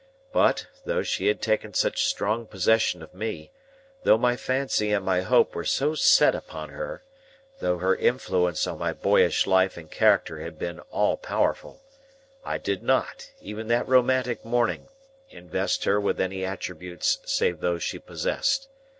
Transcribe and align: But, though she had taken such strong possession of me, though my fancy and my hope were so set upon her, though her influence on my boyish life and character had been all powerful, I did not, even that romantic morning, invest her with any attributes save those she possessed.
But, 0.33 0.65
though 0.83 1.03
she 1.03 1.27
had 1.27 1.43
taken 1.43 1.75
such 1.75 2.05
strong 2.07 2.47
possession 2.47 3.03
of 3.03 3.13
me, 3.13 3.51
though 4.03 4.17
my 4.17 4.35
fancy 4.35 4.91
and 4.91 5.05
my 5.05 5.21
hope 5.21 5.53
were 5.53 5.63
so 5.63 5.93
set 5.93 6.33
upon 6.33 6.69
her, 6.69 7.03
though 7.59 7.77
her 7.77 7.95
influence 7.95 8.65
on 8.65 8.79
my 8.79 8.93
boyish 8.93 9.45
life 9.45 9.77
and 9.77 9.91
character 9.91 10.39
had 10.39 10.57
been 10.57 10.79
all 10.89 11.17
powerful, 11.17 11.83
I 12.43 12.57
did 12.57 12.81
not, 12.81 13.29
even 13.41 13.67
that 13.67 13.87
romantic 13.87 14.43
morning, 14.43 14.87
invest 15.29 15.83
her 15.83 16.01
with 16.01 16.19
any 16.19 16.43
attributes 16.43 17.19
save 17.25 17.59
those 17.59 17.83
she 17.83 17.99
possessed. 17.99 18.69